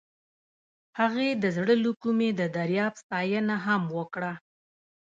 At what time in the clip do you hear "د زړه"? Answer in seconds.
1.43-1.75